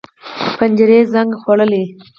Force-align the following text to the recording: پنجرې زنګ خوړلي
پنجرې 0.57 0.99
زنګ 1.13 1.29
خوړلي 1.41 1.83